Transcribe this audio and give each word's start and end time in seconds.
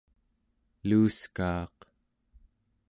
luuskaaq 0.87 1.77